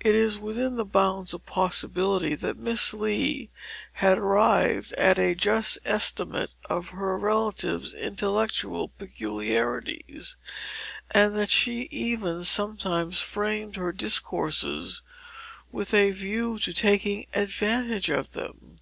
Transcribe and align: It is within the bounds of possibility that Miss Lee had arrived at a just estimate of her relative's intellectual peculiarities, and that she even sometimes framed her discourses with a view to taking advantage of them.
It 0.00 0.14
is 0.14 0.38
within 0.38 0.76
the 0.76 0.84
bounds 0.84 1.34
of 1.34 1.44
possibility 1.46 2.36
that 2.36 2.56
Miss 2.56 2.94
Lee 2.94 3.50
had 3.94 4.18
arrived 4.18 4.92
at 4.92 5.18
a 5.18 5.34
just 5.34 5.78
estimate 5.84 6.52
of 6.70 6.90
her 6.90 7.18
relative's 7.18 7.92
intellectual 7.92 8.86
peculiarities, 8.86 10.36
and 11.10 11.34
that 11.34 11.50
she 11.50 11.88
even 11.90 12.44
sometimes 12.44 13.20
framed 13.20 13.74
her 13.74 13.90
discourses 13.90 15.02
with 15.72 15.92
a 15.92 16.12
view 16.12 16.60
to 16.60 16.72
taking 16.72 17.26
advantage 17.34 18.08
of 18.08 18.30
them. 18.34 18.78